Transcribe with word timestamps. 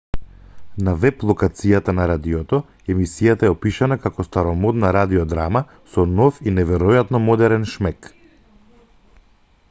на 0.85 0.93
веб-локацијата 1.01 1.93
на 1.97 2.05
радиото 2.11 2.59
емисијата 2.93 3.47
е 3.49 3.51
опишана 3.55 3.97
како 4.05 4.25
старомодна 4.27 4.89
радиодрама 4.97 5.61
со 5.97 6.05
нов 6.21 6.39
и 6.49 6.55
неверојатно 6.57 7.21
модерен 7.27 7.69
шмек 7.75 8.09